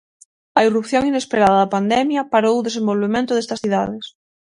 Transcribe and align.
A 0.59 0.61
irrupción 0.69 1.03
inesperada 1.11 1.59
da 1.61 1.71
pandemia 1.75 2.27
parou 2.33 2.55
o 2.57 2.65
desenvolvemento 2.67 3.31
destas 3.33 3.61
cidades. 3.63 4.05